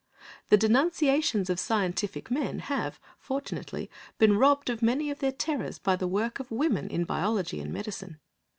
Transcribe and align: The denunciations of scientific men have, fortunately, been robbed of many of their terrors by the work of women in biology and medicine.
The 0.49 0.57
denunciations 0.57 1.47
of 1.47 1.59
scientific 1.59 2.31
men 2.31 2.57
have, 2.57 2.99
fortunately, 3.19 3.87
been 4.17 4.35
robbed 4.35 4.71
of 4.71 4.81
many 4.81 5.11
of 5.11 5.19
their 5.19 5.31
terrors 5.31 5.77
by 5.77 5.95
the 5.95 6.07
work 6.07 6.39
of 6.39 6.49
women 6.49 6.89
in 6.89 7.03
biology 7.03 7.59
and 7.59 7.71
medicine. 7.71 8.19